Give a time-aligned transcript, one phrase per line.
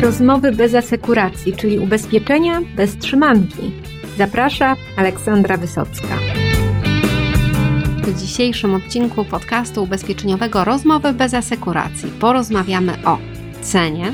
[0.00, 3.72] Rozmowy bez asekuracji, czyli ubezpieczenia bez trzymanki.
[4.18, 6.18] Zaprasza Aleksandra Wysocka.
[8.02, 13.18] W dzisiejszym odcinku podcastu ubezpieczeniowego Rozmowy bez asekuracji porozmawiamy o
[13.62, 14.12] cenie,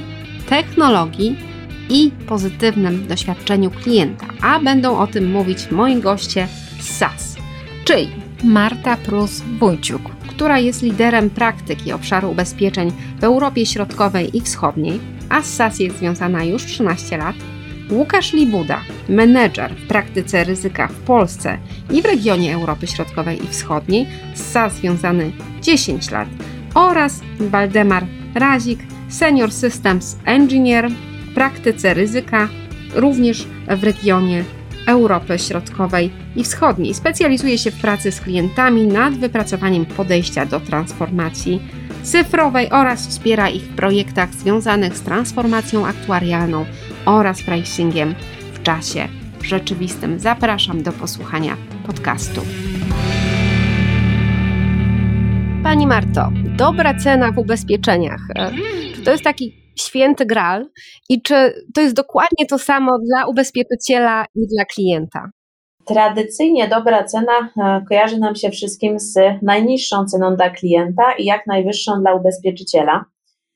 [0.48, 1.36] technologii
[1.90, 6.48] i pozytywnym doświadczeniu klienta, a będą o tym mówić moi goście
[6.80, 7.36] z SAS,
[7.84, 8.08] czyli
[8.44, 15.54] Marta Prus-Wójciuk, która jest liderem praktyki obszaru ubezpieczeń w Europie Środkowej i Wschodniej, a z
[15.54, 17.36] SAS jest związana już 13 lat,
[17.90, 21.58] Łukasz Libuda, menedżer w praktyce ryzyka w Polsce
[21.90, 26.28] i w regionie Europy Środkowej i Wschodniej, z SAS związany 10 lat,
[26.74, 32.48] oraz Waldemar Razik, senior systems engineer w praktyce ryzyka
[32.94, 34.44] również w regionie
[34.86, 36.94] Europy Środkowej i Wschodniej.
[36.94, 41.60] Specjalizuje się w pracy z klientami nad wypracowaniem podejścia do transformacji
[42.06, 46.64] cyfrowej oraz wspiera ich w projektach związanych z transformacją aktuarialną
[47.06, 48.14] oraz pricingiem
[48.52, 49.08] w czasie
[49.42, 50.20] rzeczywistym.
[50.20, 52.40] Zapraszam do posłuchania podcastu.
[55.62, 58.20] Pani Marto, dobra cena w ubezpieczeniach.
[58.36, 58.50] E,
[58.94, 60.66] czy to jest taki święty gral
[61.08, 61.34] i czy
[61.74, 65.30] to jest dokładnie to samo dla ubezpieczyciela i dla klienta?
[65.86, 71.46] Tradycyjnie dobra cena e, kojarzy nam się wszystkim z najniższą ceną dla klienta i jak
[71.46, 73.04] najwyższą dla ubezpieczyciela,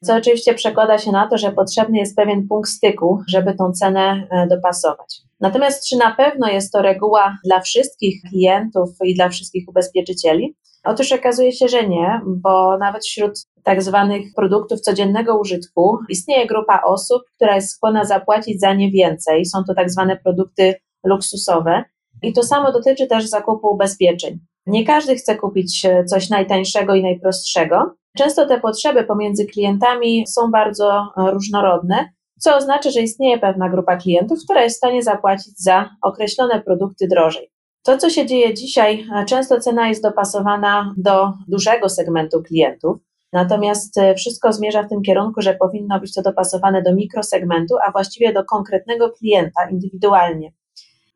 [0.05, 4.29] co oczywiście przekłada się na to, że potrzebny jest pewien punkt styku, żeby tą cenę
[4.31, 5.17] e, dopasować.
[5.41, 10.57] Natomiast czy na pewno jest to reguła dla wszystkich klientów i dla wszystkich ubezpieczycieli?
[10.85, 16.83] Otóż okazuje się, że nie, bo nawet wśród tak zwanych produktów codziennego użytku istnieje grupa
[16.87, 19.47] osób, która jest skłonna zapłacić za nie więcej.
[19.47, 21.85] Są to tak zwane produkty luksusowe.
[22.23, 24.39] I to samo dotyczy też zakupu ubezpieczeń.
[24.67, 27.95] Nie każdy chce kupić e, coś najtańszego i najprostszego.
[28.19, 33.97] Często te potrzeby pomiędzy klientami są bardzo e, różnorodne, co oznacza, że istnieje pewna grupa
[33.97, 37.51] klientów, która jest w stanie zapłacić za określone produkty drożej.
[37.83, 42.97] To, co się dzieje dzisiaj, e, często cena jest dopasowana do dużego segmentu klientów,
[43.33, 48.33] natomiast wszystko zmierza w tym kierunku, że powinno być to dopasowane do mikrosegmentu, a właściwie
[48.33, 50.53] do konkretnego klienta indywidualnie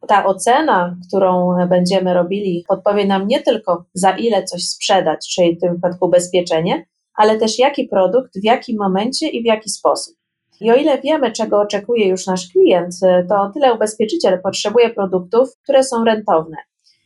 [0.09, 5.61] ta ocena, którą będziemy robili, podpowie nam nie tylko za ile coś sprzedać, czyli w
[5.61, 10.17] tym wypadku ubezpieczenie, ale też jaki produkt, w jakim momencie i w jaki sposób.
[10.61, 12.95] I o ile wiemy, czego oczekuje już nasz klient,
[13.29, 16.57] to o tyle ubezpieczyciel potrzebuje produktów, które są rentowne.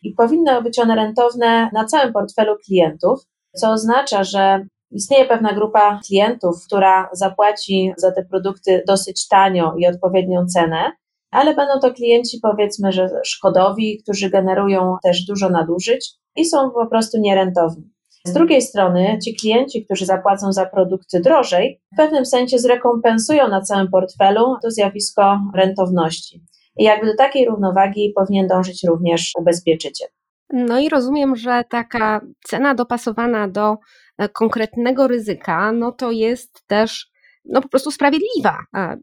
[0.02, 3.20] I powinny być one rentowne na całym portfelu klientów,
[3.56, 9.86] co oznacza, że istnieje pewna grupa klientów, która zapłaci za te produkty dosyć tanio i
[9.86, 10.92] odpowiednią cenę,
[11.30, 16.86] ale będą to klienci powiedzmy, że szkodowi, którzy generują też dużo nadużyć i są po
[16.86, 17.90] prostu nierentowni.
[18.24, 23.60] Z drugiej strony ci klienci, którzy zapłacą za produkty drożej, w pewnym sensie zrekompensują na
[23.60, 26.44] całym portfelu to zjawisko rentowności.
[26.76, 30.08] I jakby do takiej równowagi powinien dążyć również ubezpieczyciel.
[30.52, 33.76] No i rozumiem, że taka cena dopasowana do
[34.18, 37.10] e, konkretnego ryzyka, no to jest też
[37.44, 38.58] no po prostu sprawiedliwa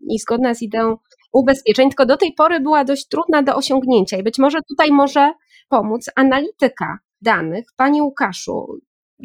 [0.09, 0.97] i zgodna z ideą
[1.35, 5.31] ubezpieczeń, tylko do tej pory była dość trudna do osiągnięcia i być może tutaj może
[5.69, 7.65] pomóc analityka danych.
[7.75, 8.67] Panie Łukaszu,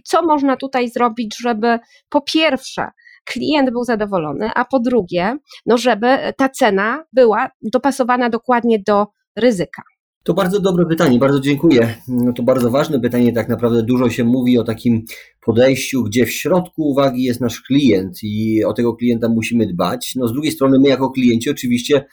[0.04, 1.78] co można tutaj zrobić, żeby
[2.08, 2.90] po pierwsze
[3.24, 9.06] klient był zadowolony, a po drugie, no żeby ta cena była dopasowana dokładnie do
[9.36, 9.82] ryzyka?
[10.24, 11.94] To bardzo dobre pytanie, bardzo dziękuję.
[12.08, 15.04] No to bardzo ważne pytanie, tak naprawdę dużo się mówi o takim
[15.40, 20.12] podejściu, gdzie w środku uwagi jest nasz klient i o tego klienta musimy dbać.
[20.16, 22.04] No z drugiej strony my jako klienci oczywiście,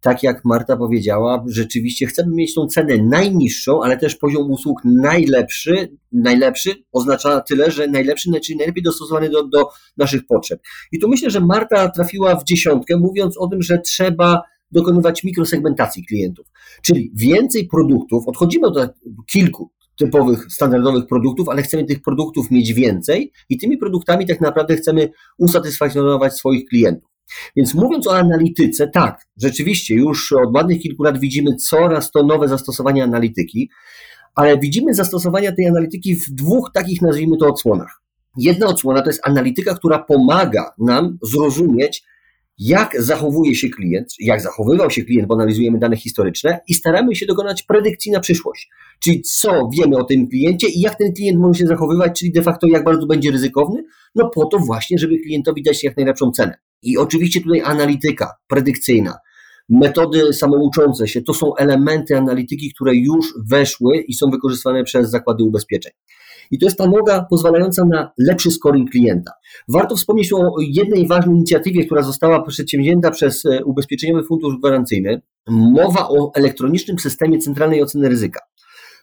[0.00, 5.96] tak jak Marta powiedziała, rzeczywiście chcemy mieć tą cenę najniższą, ale też poziom usług najlepszy.
[6.12, 10.60] Najlepszy oznacza tyle, że najlepszy, czyli najlepiej dostosowany do, do naszych potrzeb.
[10.92, 14.42] I tu myślę, że Marta trafiła w dziesiątkę, mówiąc o tym, że trzeba
[14.74, 16.46] dokonywać mikrosegmentacji klientów.
[16.82, 18.94] Czyli więcej produktów, odchodzimy od
[19.32, 24.76] kilku typowych, standardowych produktów, ale chcemy tych produktów mieć więcej i tymi produktami tak naprawdę
[24.76, 27.10] chcemy usatysfakcjonować swoich klientów.
[27.56, 32.48] Więc mówiąc o analityce, tak, rzeczywiście już od ładnych kilku lat widzimy coraz to nowe
[32.48, 33.70] zastosowania analityki,
[34.34, 38.02] ale widzimy zastosowania tej analityki w dwóch takich, nazwijmy to, odsłonach.
[38.36, 42.04] Jedna odsłona to jest analityka, która pomaga nam zrozumieć,
[42.58, 47.26] jak zachowuje się klient, jak zachowywał się klient, bo analizujemy dane historyczne i staramy się
[47.26, 48.68] dokonać predykcji na przyszłość.
[49.00, 52.42] Czyli co wiemy o tym kliencie i jak ten klient może się zachowywać, czyli de
[52.42, 53.84] facto jak bardzo będzie ryzykowny,
[54.14, 56.54] no po to właśnie, żeby klientowi dać jak najlepszą cenę.
[56.82, 59.14] I oczywiście tutaj analityka predykcyjna,
[59.68, 65.44] metody samouczące się, to są elementy analityki, które już weszły i są wykorzystywane przez zakłady
[65.44, 65.92] ubezpieczeń.
[66.54, 69.32] I to jest ta noga pozwalająca na lepszy scoring klienta.
[69.68, 75.22] Warto wspomnieć o jednej ważnej inicjatywie, która została przedsięwzięta przez e, Ubezpieczeniowy Fundusz Gwarancyjny.
[75.48, 78.40] Mowa o elektronicznym systemie centralnej oceny ryzyka.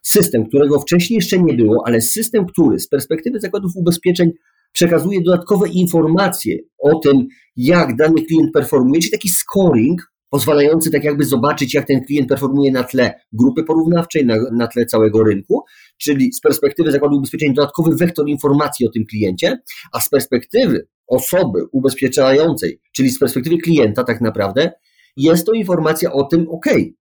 [0.03, 4.31] System, którego wcześniej jeszcze nie było, ale system, który z perspektywy zakładów ubezpieczeń
[4.71, 11.25] przekazuje dodatkowe informacje o tym, jak dany klient performuje, czyli taki scoring, pozwalający tak jakby
[11.25, 15.63] zobaczyć, jak ten klient performuje na tle grupy porównawczej, na, na tle całego rynku,
[15.97, 19.59] czyli z perspektywy zakładu ubezpieczeń dodatkowy wektor informacji o tym kliencie,
[19.93, 24.71] a z perspektywy osoby ubezpieczającej, czyli z perspektywy klienta tak naprawdę,
[25.17, 26.65] jest to informacja o tym, ok,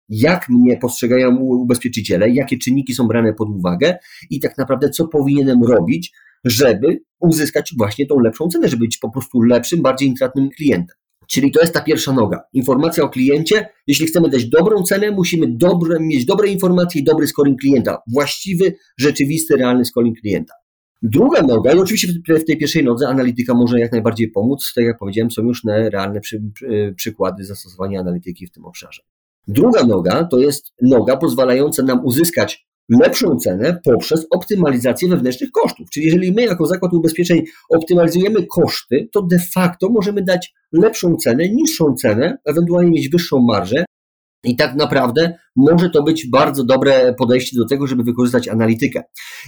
[0.10, 3.98] jak mnie postrzegają ubezpieczyciele, jakie czynniki są brane pod uwagę
[4.30, 6.12] i tak naprawdę co powinienem robić,
[6.44, 10.96] żeby uzyskać właśnie tą lepszą cenę, żeby być po prostu lepszym, bardziej intratnym klientem.
[11.28, 12.42] Czyli to jest ta pierwsza noga.
[12.54, 13.70] Informacja o kliencie.
[13.88, 17.98] Jeśli chcemy dać dobrą cenę, musimy dobre, mieć dobre informacje i dobry scoring klienta.
[18.14, 20.54] Właściwy, rzeczywisty, realny scoring klienta.
[21.02, 24.72] Druga noga, i oczywiście w tej pierwszej nodze analityka może jak najbardziej pomóc.
[24.76, 29.02] Tak jak powiedziałem, są już realne przy, przy, przykłady zastosowania analityki w tym obszarze.
[29.48, 35.90] Druga noga to jest noga pozwalająca nam uzyskać lepszą cenę poprzez optymalizację wewnętrznych kosztów.
[35.90, 41.50] Czyli jeżeli my jako zakład ubezpieczeń optymalizujemy koszty, to de facto możemy dać lepszą cenę,
[41.50, 43.86] niższą cenę, ewentualnie mieć wyższą marżę.
[44.44, 49.04] I tak naprawdę może to być bardzo dobre podejście do tego, żeby wykorzystać analitykę.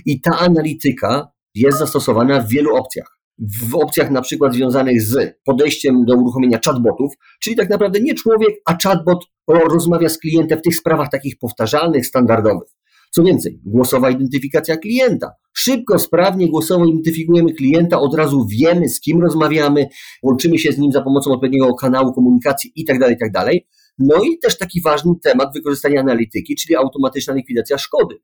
[0.05, 6.05] I ta analityka jest zastosowana w wielu opcjach w opcjach na przykład związanych z podejściem
[6.05, 10.75] do uruchomienia chatbotów, czyli tak naprawdę nie człowiek, a chatbot rozmawia z klientem w tych
[10.75, 12.78] sprawach takich powtarzalnych, standardowych.
[13.09, 15.31] Co więcej, głosowa identyfikacja klienta.
[15.53, 19.87] Szybko, sprawnie głosowo identyfikujemy klienta, od razu wiemy, z kim rozmawiamy,
[20.23, 23.31] łączymy się z nim za pomocą odpowiedniego kanału komunikacji itd., tak itd.
[23.33, 23.53] Tak
[23.99, 28.15] no i też taki ważny temat wykorzystania analityki, czyli automatyczna likwidacja szkody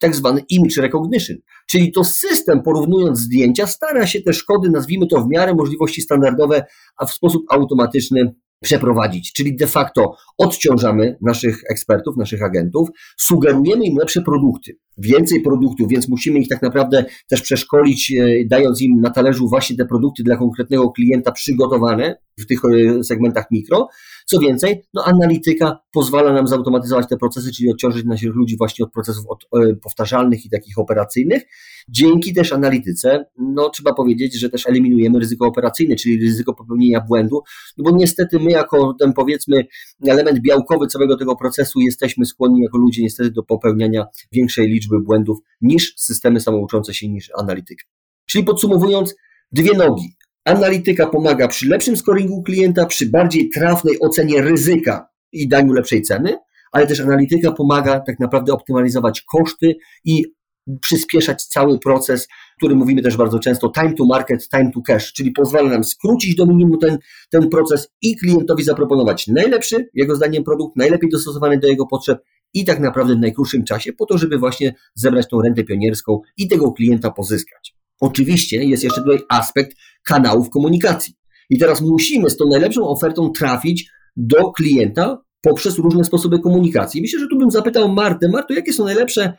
[0.00, 1.36] tak zwany image recognition,
[1.70, 6.64] czyli to system porównując zdjęcia stara się te szkody, nazwijmy to w miarę możliwości standardowe,
[6.96, 13.96] a w sposób automatyczny przeprowadzić, czyli de facto odciążamy naszych ekspertów, naszych agentów, sugerujemy im
[13.96, 19.10] lepsze produkty, więcej produktów, więc musimy ich tak naprawdę też przeszkolić, e, dając im na
[19.10, 23.88] talerzu właśnie te produkty dla konkretnego klienta przygotowane w tych e, segmentach mikro,
[24.30, 28.92] co więcej, no analityka pozwala nam zautomatyzować te procesy, czyli odciążyć naszych ludzi właśnie od
[28.92, 31.42] procesów od, e, powtarzalnych i takich operacyjnych.
[31.88, 37.42] Dzięki też analityce, no trzeba powiedzieć, że też eliminujemy ryzyko operacyjne, czyli ryzyko popełnienia błędu,
[37.78, 39.66] no bo niestety my jako ten powiedzmy
[40.06, 45.38] element białkowy całego tego procesu jesteśmy skłonni jako ludzie niestety do popełniania większej liczby błędów
[45.60, 47.84] niż systemy samouczące się, niż analityka.
[48.26, 49.14] Czyli podsumowując,
[49.52, 50.19] dwie nogi.
[50.44, 56.38] Analityka pomaga przy lepszym scoringu klienta, przy bardziej trafnej ocenie ryzyka i daniu lepszej ceny,
[56.72, 60.24] ale też analityka pomaga tak naprawdę optymalizować koszty i
[60.80, 65.32] przyspieszać cały proces, który mówimy też bardzo często time to market, time to cash, czyli
[65.32, 66.98] pozwala nam skrócić do minimum ten,
[67.30, 72.18] ten proces i klientowi zaproponować najlepszy, jego zdaniem, produkt, najlepiej dostosowany do jego potrzeb
[72.54, 76.48] i tak naprawdę w najkrótszym czasie, po to, żeby właśnie zebrać tą rentę pionierską i
[76.48, 77.79] tego klienta pozyskać.
[78.00, 81.14] Oczywiście jest jeszcze tutaj aspekt kanałów komunikacji.
[81.50, 87.02] I teraz musimy z tą najlepszą ofertą trafić do klienta poprzez różne sposoby komunikacji.
[87.02, 89.32] Myślę, że tu bym zapytał Martę, Marto, jakie są najlepsze,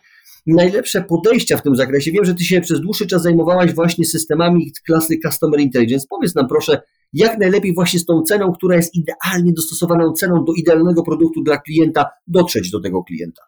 [0.47, 2.11] najlepsze podejścia w tym zakresie?
[2.11, 6.05] Wiem, że Ty się przez dłuższy czas zajmowałaś właśnie systemami klasy Customer Intelligence.
[6.09, 6.81] Powiedz nam proszę,
[7.13, 11.57] jak najlepiej właśnie z tą ceną, która jest idealnie dostosowaną ceną do idealnego produktu dla
[11.57, 13.41] klienta, dotrzeć do tego klienta.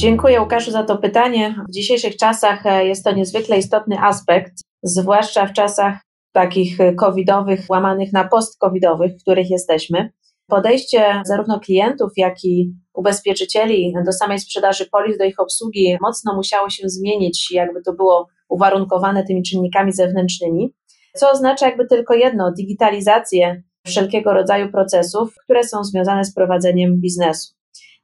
[0.00, 1.54] Dziękuję Łukaszu za to pytanie.
[1.68, 4.52] W dzisiejszych czasach e, jest to niezwykle istotny aspekt,
[4.82, 6.00] zwłaszcza w czasach
[6.32, 10.10] takich e, covidowych, łamanych na post-covidowych, w których jesteśmy.
[10.46, 16.70] Podejście zarówno klientów, jak i ubezpieczycieli do samej sprzedaży polis, do ich obsługi mocno musiało
[16.70, 20.74] się zmienić, jakby to było uwarunkowane tymi czynnikami zewnętrznymi,
[21.16, 27.57] co oznacza jakby tylko jedno, digitalizację wszelkiego rodzaju procesów, które są związane z prowadzeniem biznesu.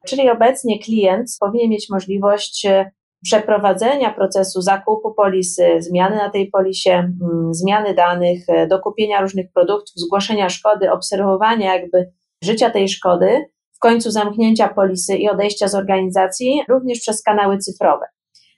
[0.07, 2.91] Czyli obecnie klient powinien mieć możliwość e,
[3.25, 9.95] przeprowadzenia procesu zakupu polisy, zmiany na tej polisie, mm, zmiany danych, e, dokupienia różnych produktów,
[9.97, 12.13] zgłoszenia szkody, obserwowania jakby
[12.45, 13.45] życia tej szkody,
[13.77, 18.07] w końcu zamknięcia polisy i odejścia z organizacji, również przez kanały cyfrowe.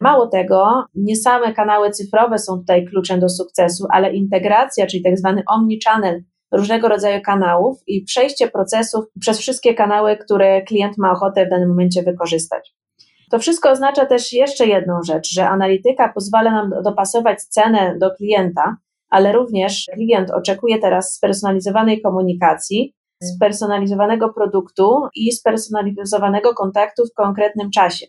[0.00, 5.18] Mało tego, nie same kanały cyfrowe są tutaj kluczem do sukcesu, ale integracja, czyli tak
[5.18, 6.22] zwany omnichannel
[6.56, 11.68] różnego rodzaju kanałów i przejście procesów przez wszystkie kanały, które klient ma ochotę w danym
[11.68, 12.74] momencie wykorzystać.
[13.30, 18.76] To wszystko oznacza też jeszcze jedną rzecz, że analityka pozwala nam dopasować cenę do klienta,
[19.10, 28.06] ale również klient oczekuje teraz spersonalizowanej komunikacji, spersonalizowanego produktu i spersonalizowanego kontaktu w konkretnym czasie.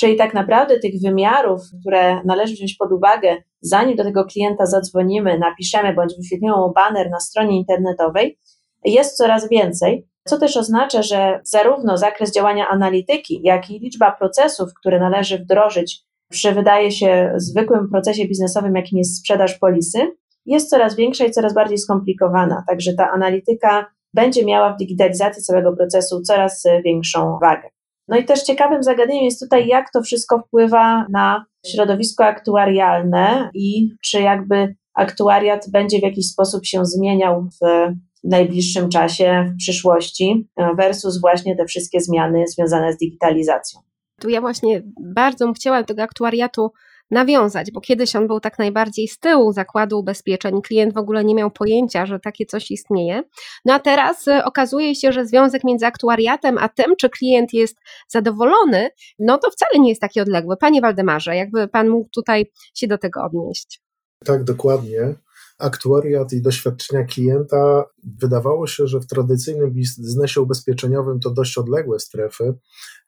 [0.00, 5.38] Czyli tak naprawdę tych wymiarów, które należy wziąć pod uwagę, zanim do tego klienta zadzwonimy,
[5.38, 8.38] napiszemy bądź wyświetlimy banner na stronie internetowej,
[8.84, 14.74] jest coraz więcej, co też oznacza, że zarówno zakres działania analityki, jak i liczba procesów,
[14.80, 19.98] które należy wdrożyć przy, wydaje się, zwykłym procesie biznesowym, jakim jest sprzedaż polisy,
[20.46, 22.64] jest coraz większa i coraz bardziej skomplikowana.
[22.68, 27.68] Także ta analityka będzie miała w digitalizacji całego procesu coraz większą wagę.
[28.10, 33.88] No i też ciekawym zagadnieniem jest tutaj, jak to wszystko wpływa na środowisko aktuarialne i
[34.04, 37.92] czy jakby aktuariat będzie w jakiś sposób się zmieniał w
[38.24, 43.80] najbliższym czasie, w przyszłości, versus właśnie te wszystkie zmiany związane z digitalizacją.
[44.20, 44.82] Tu ja właśnie
[45.14, 46.72] bardzo bym chciała tego aktuariatu
[47.10, 51.34] nawiązać, bo kiedyś on był tak najbardziej z tyłu zakładu ubezpieczeń, klient w ogóle nie
[51.34, 53.22] miał pojęcia, że takie coś istnieje.
[53.64, 57.76] No a teraz y, okazuje się, że związek między aktuariatem a tym, czy klient jest
[58.08, 58.88] zadowolony,
[59.18, 60.56] no to wcale nie jest taki odległy.
[60.56, 63.80] Panie Waldemarze, jakby pan mógł tutaj się do tego odnieść.
[64.24, 65.14] Tak, dokładnie
[65.60, 67.84] aktuariat i doświadczenia klienta,
[68.20, 72.54] wydawało się, że w tradycyjnym biznesie ubezpieczeniowym to dość odległe strefy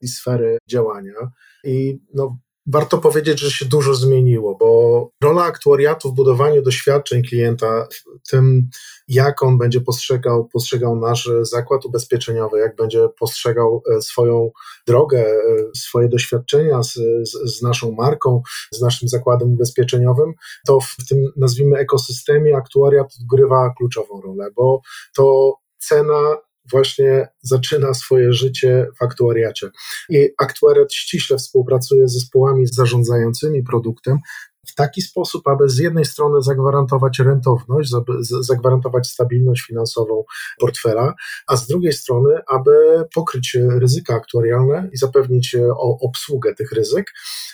[0.01, 1.31] i sfery działania.
[1.65, 7.87] I no, warto powiedzieć, że się dużo zmieniło, bo rola aktuariatu w budowaniu doświadczeń klienta,
[8.25, 8.69] w tym
[9.09, 14.51] jak on będzie postrzegał, postrzegał nasz zakład ubezpieczeniowy, jak będzie postrzegał e, swoją
[14.87, 15.37] drogę, e,
[15.77, 16.93] swoje doświadczenia z,
[17.23, 20.33] z, z naszą marką, z naszym zakładem ubezpieczeniowym,
[20.67, 24.81] to w tym, nazwijmy, ekosystemie aktuariat odgrywa kluczową rolę, bo
[25.17, 26.37] to cena
[26.71, 29.71] właśnie zaczyna swoje życie w aktuariacie.
[30.09, 34.19] I aktuariat ściśle współpracuje z zespołami zarządzającymi produktem,
[34.67, 37.91] w taki sposób, aby z jednej strony zagwarantować rentowność,
[38.21, 40.25] zagwarantować stabilność finansową
[40.61, 41.15] portfela,
[41.47, 42.73] a z drugiej strony, aby
[43.15, 45.57] pokryć ryzyka aktuarialne i zapewnić
[46.01, 47.13] obsługę tych ryzyk.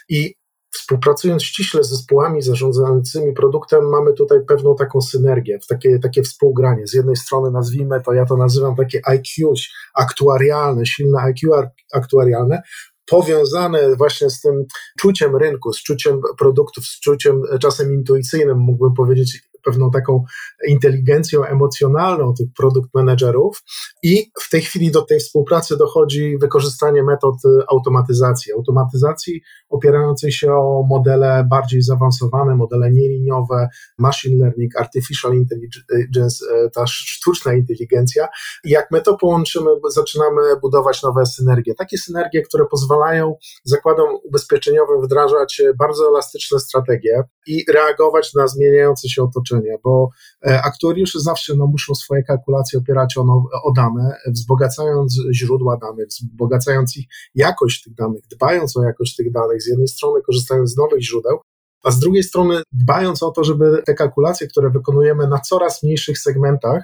[0.08, 0.34] I
[0.70, 6.86] współpracując ściśle z zespołami zarządzającymi produktem, mamy tutaj pewną taką synergię, takie, takie współgranie.
[6.86, 9.52] Z jednej strony nazwijmy to, ja to nazywam takie IQ
[9.94, 11.52] aktuarialne, silne IQ
[11.92, 12.62] aktuarialne,
[13.06, 14.64] powiązane właśnie z tym
[14.98, 20.24] czuciem rynku, z czuciem produktów, z czuciem czasem intuicyjnym, mógłbym powiedzieć, pewną taką
[20.68, 23.62] inteligencją emocjonalną tych produkt managerów
[24.02, 27.34] i w tej chwili do tej współpracy dochodzi wykorzystanie metod
[27.68, 28.52] automatyzacji.
[28.52, 36.86] Automatyzacji opierającej się o modele bardziej zaawansowane, modele nieliniowe, machine learning, artificial intelligence, e, ta
[36.86, 38.28] sztuczna inteligencja.
[38.64, 41.74] I jak my to połączymy, zaczynamy budować nowe synergie.
[41.74, 43.34] Takie synergie, które pozwalają
[43.64, 50.10] zakładom ubezpieczeniowym wdrażać bardzo elastyczne strategie i reagować na zmieniające się otoczenie bo
[50.46, 56.08] e, aktuariusze zawsze no, muszą swoje kalkulacje opierać o, no, o dane, wzbogacając źródła danych,
[56.08, 60.76] wzbogacając ich jakość tych danych, dbając o jakość tych danych, z jednej strony korzystając z
[60.76, 61.38] nowych źródeł,
[61.84, 66.18] a z drugiej strony dbając o to, żeby te kalkulacje, które wykonujemy na coraz mniejszych
[66.18, 66.82] segmentach,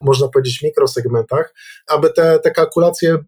[0.00, 1.54] można powiedzieć mikrosegmentach,
[1.88, 3.18] aby te, te kalkulacje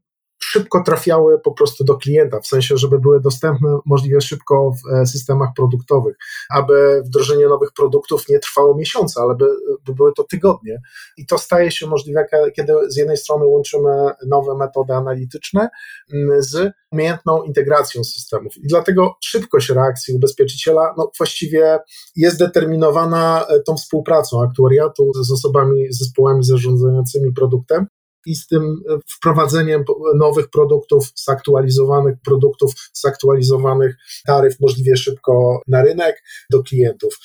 [0.42, 5.06] szybko trafiały po prostu do klienta, w sensie, żeby były dostępne możliwie szybko w e,
[5.06, 6.16] systemach produktowych,
[6.50, 9.46] aby wdrożenie nowych produktów nie trwało miesiące, ale by,
[9.86, 10.80] by były to tygodnie.
[11.16, 12.26] I to staje się możliwe,
[12.56, 15.68] kiedy z jednej strony łączymy nowe metody analityczne
[16.12, 18.56] mm, z umiejętną integracją systemów.
[18.56, 21.78] I dlatego szybkość reakcji ubezpieczyciela no, właściwie
[22.16, 27.86] jest determinowana e, tą współpracą aktuariatu z osobami, zespołami zarządzającymi produktem,
[28.28, 36.22] i z tym e, wprowadzeniem nowych produktów, zaktualizowanych produktów, zaktualizowanych taryf możliwie szybko na rynek
[36.50, 37.18] do klientów.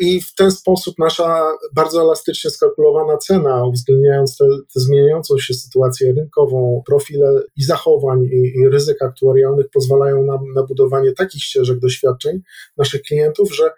[0.00, 6.82] I w ten sposób nasza bardzo elastycznie skalkulowana cena, uwzględniając tę zmieniającą się sytuację rynkową,
[6.86, 12.40] profile i zachowań i, i ryzyk aktuarialnych, pozwalają nam na budowanie takich ścieżek doświadczeń
[12.76, 13.70] naszych klientów, że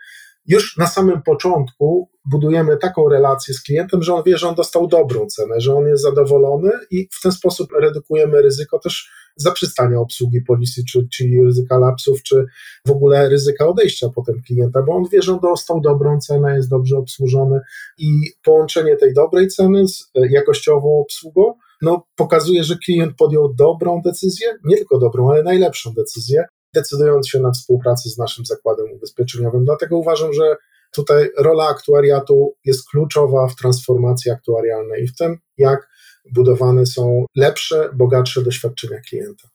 [0.47, 4.87] już na samym początku budujemy taką relację z klientem, że on wie, że on dostał
[4.89, 10.43] dobrą cenę, że on jest zadowolony i w ten sposób redukujemy ryzyko też zaprzestania obsługi
[10.43, 12.47] policji, czy, czyli ryzyka lapsów, czy
[12.87, 16.71] w ogóle ryzyka odejścia potem klienta, bo on wie, że on dostał dobrą cenę, jest
[16.71, 17.61] dobrze obsłużony
[17.99, 24.01] i połączenie tej dobrej ceny z e, jakościową obsługą no, pokazuje, że klient podjął dobrą
[24.05, 26.45] decyzję, nie tylko dobrą, ale najlepszą decyzję,
[26.75, 29.65] decydując się na współpracę z naszym zakładem ubezpieczeniowym.
[29.65, 30.57] Dlatego uważam, że
[30.93, 35.89] tutaj rola aktuariatu jest kluczowa w transformacji aktuarialnej i w tym, jak
[36.33, 39.49] budowane są lepsze, bogatsze doświadczenia klienta.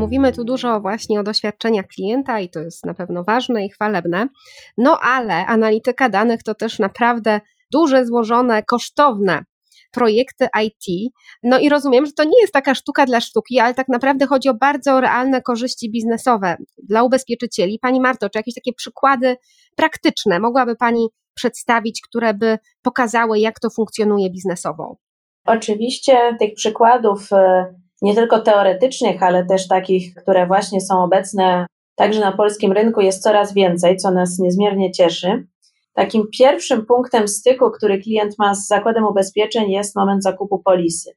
[0.00, 4.28] mówimy tu dużo właśnie o doświadczeniach klienta i to jest na pewno ważne i chwalebne.
[4.78, 7.40] No ale analityka danych to też naprawdę
[7.72, 9.44] duże, złożone, kosztowne
[9.90, 11.12] projekty IT.
[11.42, 14.48] No i rozumiem, że to nie jest taka sztuka dla sztuki, ale tak naprawdę chodzi
[14.48, 17.78] o bardzo realne korzyści biznesowe dla ubezpieczycieli.
[17.78, 19.36] Pani Marto, czy jakieś takie przykłady
[19.76, 24.96] praktyczne mogłaby Pani przedstawić, które by pokazały, jak to funkcjonuje biznesowo?
[25.46, 31.66] Oczywiście tych przykładów e, nie tylko teoretycznych, ale też takich, które właśnie są obecne
[32.00, 35.46] także na polskim rynku jest coraz więcej, co nas niezmiernie cieszy.
[36.00, 41.10] Takim pierwszym punktem styku, który klient ma z zakładem ubezpieczeń, jest moment zakupu polisy.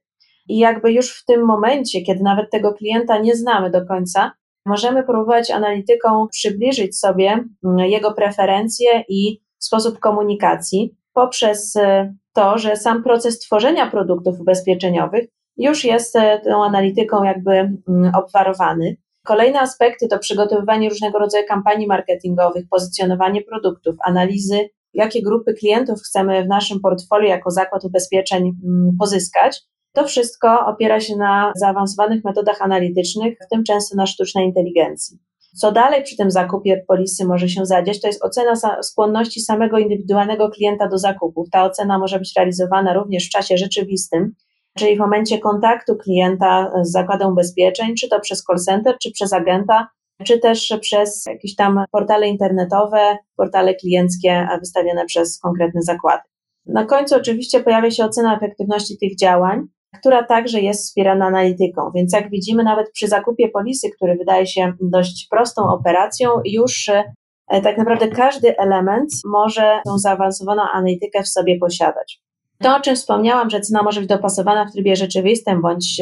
[0.48, 4.32] I jakby już w tym momencie, kiedy nawet tego klienta nie znamy do końca,
[4.66, 12.76] możemy próbować analityką przybliżyć sobie mm, jego preferencje i sposób komunikacji poprzez e, to, że
[12.76, 15.24] sam proces tworzenia produktów ubezpieczeniowych
[15.56, 18.96] już jest e, tą analityką jakby mm, obwarowany.
[19.24, 26.44] Kolejne aspekty to przygotowywanie różnego rodzaju kampanii marketingowych, pozycjonowanie produktów, analizy, jakie grupy klientów chcemy
[26.44, 29.62] w naszym portfolio jako zakład ubezpieczeń mm, pozyskać.
[29.92, 35.18] To wszystko opiera się na zaawansowanych metodach analitycznych, w tym często na sztucznej inteligencji.
[35.56, 40.50] Co dalej przy tym zakupie polisy może się zadziać, to jest ocena skłonności samego indywidualnego
[40.50, 41.50] klienta do zakupów.
[41.50, 44.34] Ta ocena może być realizowana również w czasie rzeczywistym,
[44.78, 49.32] czyli w momencie kontaktu klienta z zakładem ubezpieczeń, czy to przez call center, czy przez
[49.32, 49.88] agenta,
[50.24, 56.22] czy też przez jakieś tam portale internetowe, portale klienckie wystawione przez konkretne zakłady.
[56.66, 59.66] Na końcu oczywiście pojawia się ocena efektywności tych działań,
[59.98, 61.90] która także jest wspierana analityką.
[61.94, 67.60] Więc jak widzimy, nawet przy zakupie polisy, który wydaje się dość prostą operacją, już e,
[67.62, 72.20] tak naprawdę każdy element może tą zaawansowaną analitykę w sobie posiadać.
[72.58, 76.00] To, o czym wspomniałam, że cena może być dopasowana w trybie rzeczywistym bądź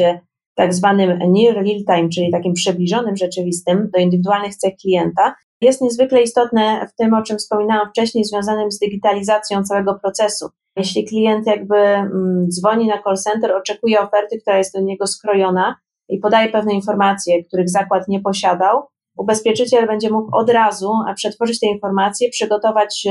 [0.55, 6.21] tak zwanym near real time, czyli takim przybliżonym rzeczywistym do indywidualnych cech klienta, jest niezwykle
[6.21, 10.49] istotne w tym, o czym wspominałam wcześniej, związanym z digitalizacją całego procesu.
[10.77, 15.75] Jeśli klient jakby mm, dzwoni na call center, oczekuje oferty, która jest do niego skrojona
[16.09, 18.83] i podaje pewne informacje, których zakład nie posiadał,
[19.17, 23.07] ubezpieczyciel będzie mógł od razu przetworzyć te informacje, przygotować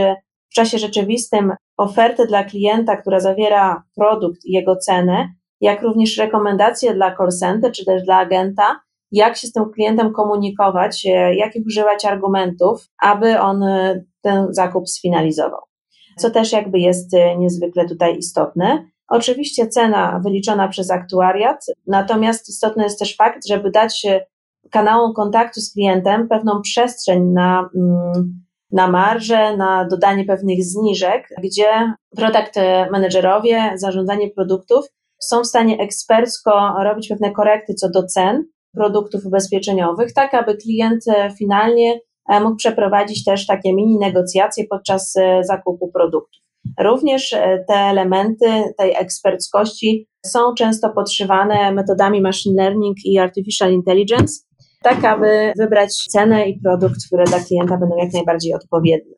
[0.52, 5.28] w czasie rzeczywistym ofertę dla klienta, która zawiera produkt i jego cenę,
[5.60, 8.80] jak również rekomendacje dla call center czy też dla agenta,
[9.12, 14.88] jak się z tym klientem komunikować, e, jakich używać argumentów, aby on e, ten zakup
[14.88, 15.60] sfinalizował.
[16.18, 18.84] Co też jakby jest e, niezwykle tutaj istotne.
[19.08, 24.06] Oczywiście cena wyliczona przez aktuariat, natomiast istotny jest też fakt, żeby dać
[24.70, 31.94] kanałom kontaktu z klientem pewną przestrzeń na, mm, na marżę, na dodanie pewnych zniżek, gdzie
[32.16, 32.54] product
[32.92, 34.85] managerowie, zarządzanie produktów
[35.22, 41.08] są w stanie ekspercko robić pewne korekty co do cen produktów ubezpieczeniowych, tak aby klient
[41.08, 46.42] e, finalnie e, mógł przeprowadzić też takie mini negocjacje podczas e, zakupu produktów.
[46.80, 47.30] Również
[47.68, 48.46] te elementy
[48.78, 54.40] tej eksperckości są często podszywane metodami machine learning i artificial intelligence,
[54.82, 59.14] tak aby wybrać cenę i produkt, które dla klienta będą jak najbardziej odpowiednie.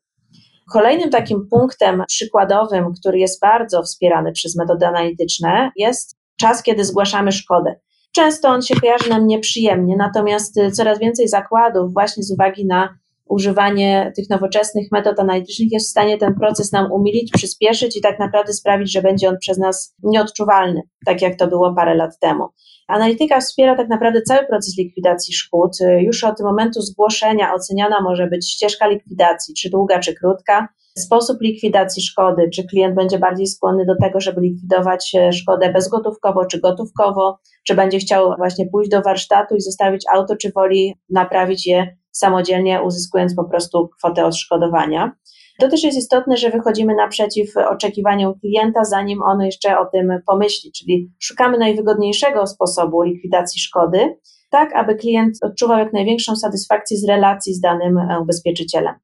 [0.73, 7.33] Kolejnym takim punktem przykładowym, który jest bardzo wspierany przez metody analityczne, jest czas, kiedy zgłaszamy
[7.33, 7.77] szkodę.
[8.13, 12.99] Często on się kojarzy nam nieprzyjemnie, natomiast coraz więcej zakładów, właśnie z uwagi na
[13.29, 18.19] używanie tych nowoczesnych metod analitycznych, jest w stanie ten proces nam umilić, przyspieszyć i tak
[18.19, 22.45] naprawdę sprawić, że będzie on przez nas nieodczuwalny, tak jak to było parę lat temu.
[22.89, 25.71] Analityka wspiera tak naprawdę cały proces likwidacji szkód.
[25.99, 30.69] Już od momentu zgłoszenia oceniana może być ścieżka likwidacji, czy długa, czy krótka,
[30.99, 36.47] sposób likwidacji szkody, czy klient będzie bardziej skłonny do tego, żeby likwidować e, szkodę bezgotówkowo,
[36.47, 41.67] czy gotówkowo, czy będzie chciał właśnie pójść do warsztatu i zostawić auto, czy woli naprawić
[41.67, 45.13] je samodzielnie, uzyskując po prostu kwotę odszkodowania.
[45.59, 50.73] To też jest istotne, że wychodzimy naprzeciw oczekiwaniom klienta, zanim on jeszcze o tym pomyśli,
[50.73, 54.17] czyli szukamy najwygodniejszego sposobu likwidacji szkody,
[54.51, 58.95] tak aby klient odczuwał jak największą satysfakcję z relacji z danym ubezpieczycielem.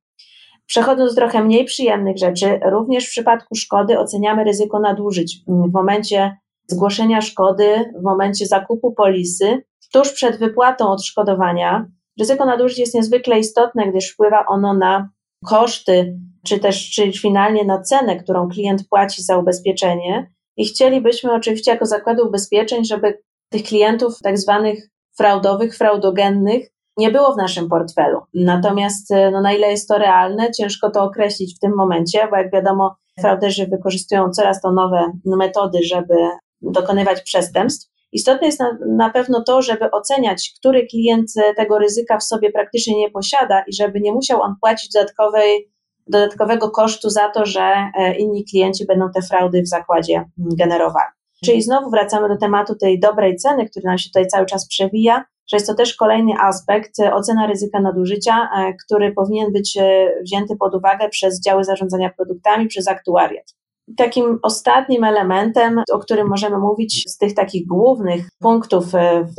[0.66, 5.38] Przechodząc do trochę mniej przyjemnych rzeczy, również w przypadku szkody oceniamy ryzyko nadużyć.
[5.46, 6.36] W momencie
[6.66, 11.86] zgłoszenia szkody, w momencie zakupu polisy, tuż przed wypłatą odszkodowania,
[12.20, 15.08] ryzyko nadużyć jest niezwykle istotne, gdyż wpływa ono na
[15.46, 20.30] koszty, czy też czy finalnie na cenę, którą klient płaci za ubezpieczenie.
[20.56, 27.34] I chcielibyśmy oczywiście jako zakłady ubezpieczeń, żeby tych klientów tak zwanych fraudowych, fraudogennych nie było
[27.34, 28.20] w naszym portfelu.
[28.34, 32.52] Natomiast no, na ile jest to realne, ciężko to określić w tym momencie, bo jak
[32.52, 36.14] wiadomo, frauderzy wykorzystują coraz to nowe metody, żeby
[36.62, 37.90] dokonywać przestępstw.
[38.12, 42.98] Istotne jest na, na pewno to, żeby oceniać, który klient tego ryzyka w sobie praktycznie
[42.98, 45.70] nie posiada i żeby nie musiał on płacić dodatkowej,
[46.10, 51.10] dodatkowego kosztu za to, że e, inni klienci będą te fraudy w zakładzie generowali.
[51.44, 55.24] Czyli znowu wracamy do tematu tej dobrej ceny, który nam się tutaj cały czas przewija,
[55.50, 59.78] że jest to też kolejny aspekt, e, ocena ryzyka nadużycia, e, który powinien być
[60.22, 63.54] wzięty pod uwagę przez działy zarządzania produktami, przez aktuariat.
[63.96, 68.84] Takim ostatnim elementem, o którym możemy mówić z tych takich głównych punktów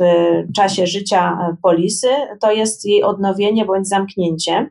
[0.00, 0.02] w
[0.56, 2.08] czasie życia polisy,
[2.40, 4.70] to jest jej odnowienie bądź zamknięcie.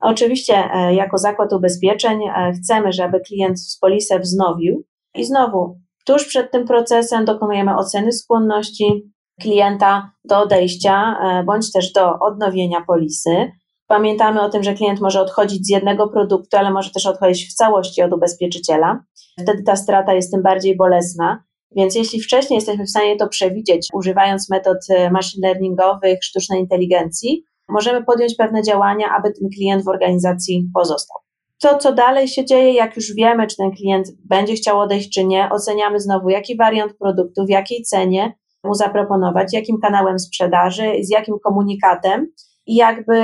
[0.00, 2.20] Oczywiście, e, jako zakład ubezpieczeń
[2.56, 4.84] chcemy, żeby klient polisę wznowił
[5.14, 12.18] i znowu tuż przed tym procesem dokonujemy oceny skłonności klienta do odejścia bądź też do
[12.18, 13.52] odnowienia polisy.
[13.86, 17.54] Pamiętamy o tym, że klient może odchodzić z jednego produktu, ale może też odchodzić w
[17.54, 19.04] całości od ubezpieczyciela.
[19.42, 21.44] Wtedy ta strata jest tym bardziej bolesna.
[21.76, 27.44] Więc jeśli wcześniej jesteśmy w stanie to przewidzieć, używając metod e, machine learningowych, sztucznej inteligencji,
[27.68, 31.16] możemy podjąć pewne działania, aby ten klient w organizacji pozostał.
[31.62, 35.24] To, co dalej się dzieje, jak już wiemy, czy ten klient będzie chciał odejść, czy
[35.24, 38.32] nie, oceniamy znowu, jaki wariant produktu, w jakiej cenie
[38.64, 42.26] mu zaproponować, jakim kanałem sprzedaży, z jakim komunikatem
[42.66, 43.22] i jakby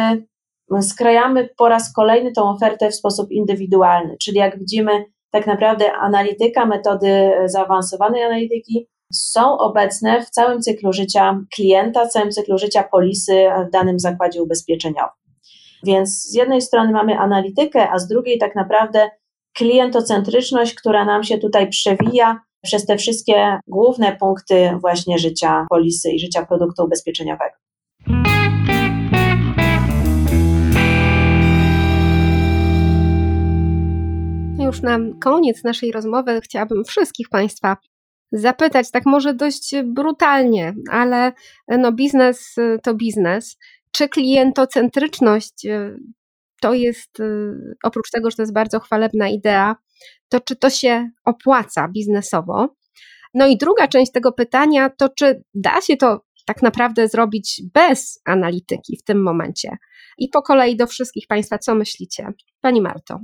[0.81, 6.67] skrajamy po raz kolejny tą ofertę w sposób indywidualny, czyli jak widzimy, tak naprawdę analityka,
[6.67, 13.47] metody zaawansowanej analityki są obecne w całym cyklu życia klienta, w całym cyklu życia polisy
[13.69, 15.25] w danym zakładzie ubezpieczeniowym.
[15.85, 19.11] Więc z jednej strony mamy analitykę, a z drugiej tak naprawdę
[19.57, 26.19] klientocentryczność, która nam się tutaj przewija przez te wszystkie główne punkty właśnie życia polisy i
[26.19, 27.55] życia produktu ubezpieczeniowego.
[34.65, 37.77] już na koniec naszej rozmowy chciałabym wszystkich Państwa
[38.35, 41.33] zapytać, tak może dość brutalnie, ale
[41.69, 43.57] no biznes to biznes.
[43.91, 45.97] Czy klientocentryczność y,
[46.61, 47.19] to jest,
[47.83, 49.77] oprócz tego, że to jest bardzo chwalebna idea,
[50.29, 52.77] to czy to się opłaca biznesowo?
[53.35, 58.21] No i druga część tego pytania to, czy da się to tak naprawdę zrobić bez
[58.25, 59.77] analityki w tym momencie?
[60.19, 62.29] I po kolei do wszystkich Państwa, co myślicie?
[62.61, 63.21] Pani Marto.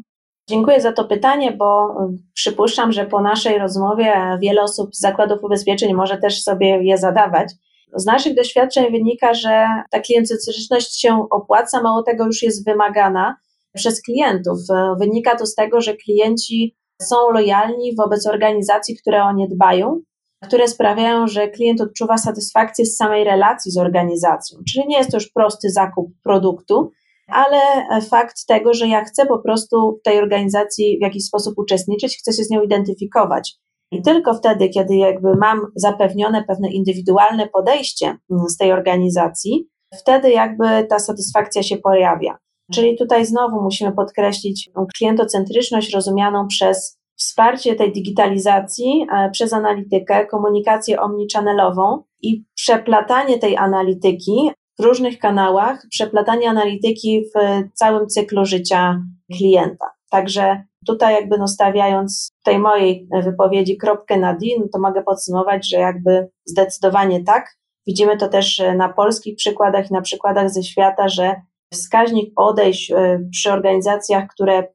[0.49, 5.45] Dziękuję za to pytanie, bo y, przypuszczam, że po naszej rozmowie wiele osób z zakładów
[5.45, 7.53] ubezpieczeń może też sobie je zadawać.
[7.95, 13.37] Z naszych doświadczeń wynika, że ta klientocentryczność się opłaca, mało tego już jest wymagana
[13.75, 14.59] przez klientów.
[14.99, 20.01] Wynika to z tego, że klienci są lojalni wobec organizacji, które o nie dbają,
[20.47, 24.59] które sprawiają, że klient odczuwa satysfakcję z samej relacji z organizacją.
[24.73, 26.91] Czyli nie jest to już prosty zakup produktu,
[27.33, 27.61] ale
[28.01, 32.33] fakt tego, że ja chcę po prostu w tej organizacji w jakiś sposób uczestniczyć, chcę
[32.33, 33.55] się z nią identyfikować.
[33.93, 39.69] I tylko wtedy, kiedy jakby mam zapewnione pewne indywidualne podejście mm, z tej organizacji,
[40.01, 42.39] wtedy jakby ta satysfakcja się pojawia.
[42.75, 51.01] Czyli tutaj znowu musimy podkreślić klientocentryczność rozumianą przez wsparcie tej digitalizacji, e, przez analitykę, komunikację
[51.01, 57.39] omnichannelową i przeplatanie tej analityki w różnych kanałach, przeplatanie analityki w
[57.75, 59.03] całym cyklu życia
[59.37, 59.87] klienta.
[60.11, 65.69] Także tutaj jakby no stawiając tej mojej wypowiedzi kropkę na D, no to mogę podsumować,
[65.69, 67.57] że jakby zdecydowanie tak.
[67.87, 71.35] Widzimy to też na polskich przykładach i na przykładach ze świata, że
[71.75, 74.69] wskaźnik odejść e, przy organizacjach, które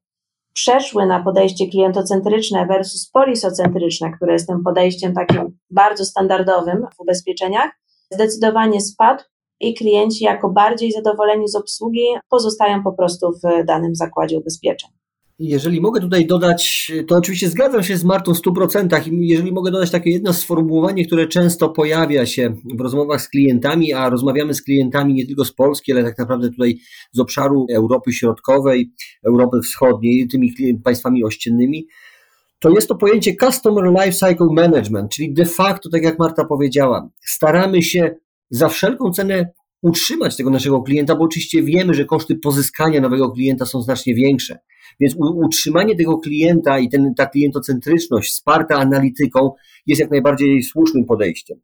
[0.53, 7.71] przeszły na podejście klientocentryczne versus polisocentryczne, które jest tym podejściem takim bardzo standardowym w ubezpieczeniach,
[8.11, 9.23] zdecydowanie spadł
[9.59, 14.89] i klienci jako bardziej zadowoleni z obsługi pozostają po prostu w danym zakładzie ubezpieczeń.
[15.39, 19.71] Jeżeli mogę tutaj dodać, to oczywiście zgadzam się z Martą w 100% i jeżeli mogę
[19.71, 24.63] dodać takie jedno sformułowanie, które często pojawia się w rozmowach z klientami, a rozmawiamy z
[24.63, 26.77] klientami nie tylko z Polski, ale tak naprawdę tutaj
[27.11, 28.91] z obszaru Europy Środkowej,
[29.27, 31.87] Europy Wschodniej, tymi państwami ościennymi,
[32.59, 37.81] to jest to pojęcie Customer Lifecycle Management, czyli de facto, tak jak Marta powiedziała, staramy
[37.81, 38.15] się
[38.49, 43.65] za wszelką cenę utrzymać tego naszego klienta, bo oczywiście wiemy, że koszty pozyskania nowego klienta
[43.65, 44.59] są znacznie większe.
[44.99, 49.51] Więc utrzymanie tego klienta i ten, ta klientocentryczność wsparta analityką
[49.87, 51.59] jest jak najbardziej słusznym podejściem.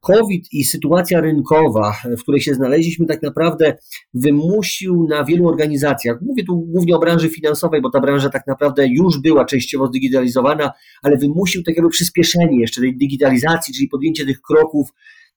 [0.00, 3.76] COVID i sytuacja rynkowa, w której się znaleźliśmy, tak naprawdę
[4.14, 8.86] wymusił na wielu organizacjach, mówię tu głównie o branży finansowej, bo ta branża tak naprawdę
[8.86, 14.88] już była częściowo zdigitalizowana, ale wymusił takiego przyspieszenie jeszcze tej digitalizacji, czyli podjęcie tych kroków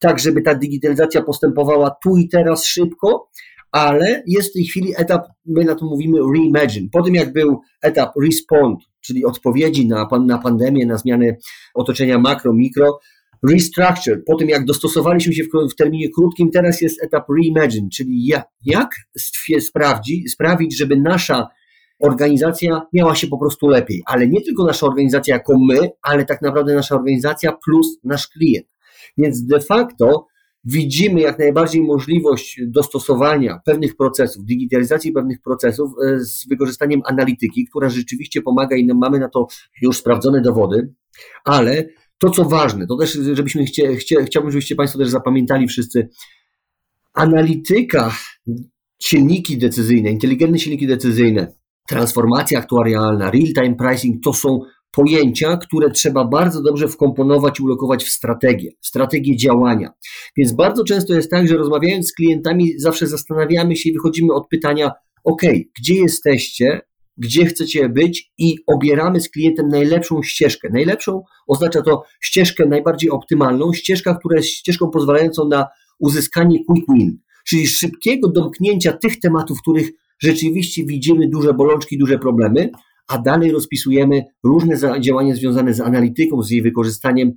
[0.01, 3.29] tak żeby ta digitalizacja postępowała tu i teraz szybko,
[3.71, 6.89] ale jest w tej chwili etap, my na to mówimy reimagine.
[6.91, 11.37] Po tym jak był etap respond, czyli odpowiedzi na, na pandemię, na zmiany
[11.73, 12.99] otoczenia makro, mikro,
[13.49, 18.25] restructure, po tym jak dostosowaliśmy się w, w terminie krótkim, teraz jest etap reimagine, czyli
[18.25, 18.89] jak, jak
[19.59, 21.47] sprawdzi, sprawić, żeby nasza
[21.99, 26.41] organizacja miała się po prostu lepiej, ale nie tylko nasza organizacja jako my, ale tak
[26.41, 28.67] naprawdę nasza organizacja plus nasz klient.
[29.17, 30.27] Więc de facto
[30.63, 37.89] widzimy jak najbardziej możliwość dostosowania pewnych procesów, digitalizacji pewnych procesów e, z wykorzystaniem analityki, która
[37.89, 39.47] rzeczywiście pomaga i mamy na to
[39.81, 40.93] już sprawdzone dowody,
[41.45, 41.85] ale
[42.17, 46.09] to, co ważne, to też, żebyśmy chcie, chcie, chciałbym, żebyście Państwo też zapamiętali wszyscy,
[47.13, 48.13] analityka,
[49.01, 51.53] silniki decyzyjne, inteligentne silniki decyzyjne,
[51.87, 54.59] transformacja aktuarialna, real-time pricing, to są
[54.91, 59.89] pojęcia, które trzeba bardzo dobrze wkomponować i ulokować w strategię, strategię działania.
[60.37, 64.47] Więc bardzo często jest tak, że rozmawiając z klientami, zawsze zastanawiamy się i wychodzimy od
[64.47, 64.91] pytania:
[65.23, 65.41] OK,
[65.79, 66.81] gdzie jesteście,
[67.17, 70.69] gdzie chcecie być i obieramy z klientem najlepszą ścieżkę.
[70.73, 75.67] Najlepszą oznacza to ścieżkę najbardziej optymalną, ścieżka, która jest ścieżką pozwalającą na
[75.99, 82.19] uzyskanie quick win, czyli szybkiego domknięcia tych tematów, w których rzeczywiście widzimy duże bolączki, duże
[82.19, 82.69] problemy,
[83.11, 87.31] a dalej rozpisujemy różne działania związane z analityką, z jej wykorzystaniem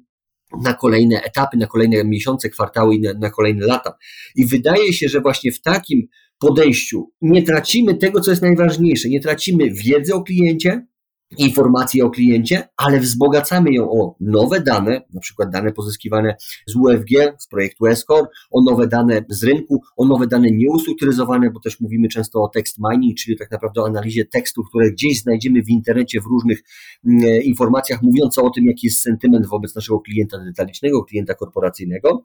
[0.62, 3.96] na kolejne etapy, na kolejne miesiące, kwartały i na, na kolejne lata.
[4.36, 6.06] I wydaje się, że właśnie w takim
[6.38, 9.08] podejściu nie tracimy tego, co jest najważniejsze.
[9.08, 10.86] Nie tracimy wiedzy o kliencie,
[11.38, 17.10] informacje o kliencie, ale wzbogacamy ją o nowe dane, na przykład dane pozyskiwane z UFG,
[17.38, 22.08] z projektu Escor, o nowe dane z rynku, o nowe dane nieustrukturyzowane, bo też mówimy
[22.08, 26.20] często o text mining, czyli tak naprawdę o analizie tekstów, które gdzieś znajdziemy w internecie
[26.20, 26.62] w różnych
[27.06, 32.22] mm, informacjach mówiące o tym, jaki jest sentyment wobec naszego klienta detalicznego, klienta korporacyjnego,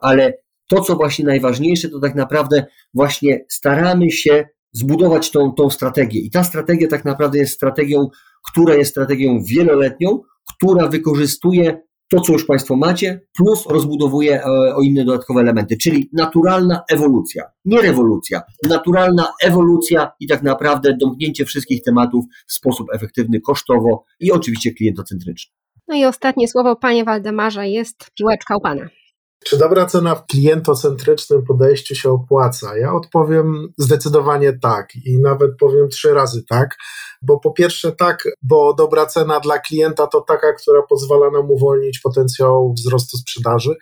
[0.00, 0.32] ale
[0.68, 6.20] to, co właśnie najważniejsze, to tak naprawdę właśnie staramy się zbudować tą, tą strategię.
[6.20, 8.08] I ta strategia tak naprawdę jest strategią,
[8.52, 10.20] która jest strategią wieloletnią,
[10.56, 16.10] która wykorzystuje to, co już Państwo macie, plus rozbudowuje e, o inne dodatkowe elementy, czyli
[16.12, 23.40] naturalna ewolucja, nie rewolucja, naturalna ewolucja i tak naprawdę domknięcie wszystkich tematów w sposób efektywny,
[23.40, 25.52] kosztowo i oczywiście klientocentryczny.
[25.88, 28.88] No i ostatnie słowo, Panie Waldemarze, jest piłeczka u Pana.
[29.44, 32.76] Czy dobra cena w klientocentrycznym podejściu się opłaca?
[32.76, 36.76] Ja odpowiem zdecydowanie tak i nawet powiem trzy razy tak,
[37.22, 42.00] bo po pierwsze tak, bo dobra cena dla klienta to taka, która pozwala nam uwolnić
[42.00, 43.76] potencjał wzrostu sprzedaży,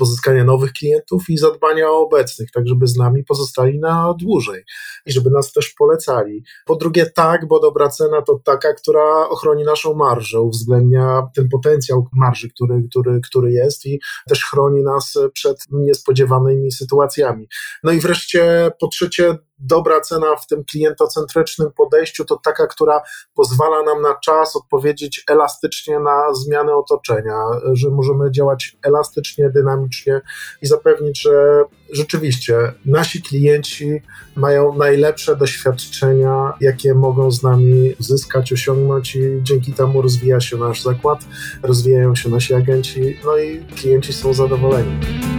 [0.00, 4.64] pozyskania nowych klientów i zadbania o obecnych, tak żeby z nami pozostali na dłużej
[5.06, 6.44] i żeby nas też polecali.
[6.66, 12.06] Po drugie, tak, bo dobra cena to taka, która ochroni naszą marżę, uwzględnia ten potencjał
[12.12, 17.48] marży, który, który, który jest i też chroni nas przed niespodziewanymi sytuacjami.
[17.82, 23.02] No i wreszcie, po trzecie, dobra cena w tym klientocentrycznym podejściu to taka, która
[23.34, 27.36] pozwala nam na czas odpowiedzieć elastycznie na zmiany otoczenia,
[27.72, 30.20] że możemy działać elastycznie, dynamicznie
[30.62, 34.00] i zapewnić, że rzeczywiście nasi klienci
[34.36, 40.82] mają najlepsze doświadczenia, jakie mogą z nami zyskać, osiągnąć i dzięki temu rozwija się nasz
[40.82, 41.20] zakład,
[41.62, 45.29] rozwijają się nasi agenci, no i klienci są zadowoleni.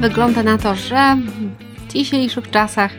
[0.00, 1.16] Wygląda na to, że
[1.78, 2.90] w dzisiejszych czasach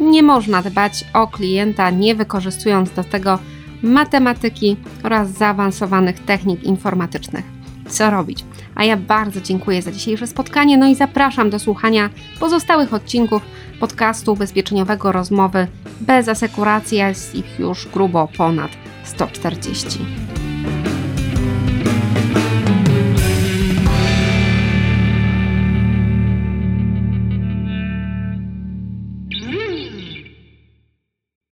[0.00, 3.38] nie można dbać o klienta, nie wykorzystując do tego
[3.82, 7.44] matematyki oraz zaawansowanych technik informatycznych.
[7.88, 8.44] Co robić?
[8.74, 13.42] A ja bardzo dziękuję za dzisiejsze spotkanie, no i zapraszam do słuchania pozostałych odcinków
[13.80, 15.66] podcastu ubezpieczeniowego Rozmowy
[16.00, 18.70] bez asekuracji, jest ich już grubo ponad
[19.04, 19.98] 140.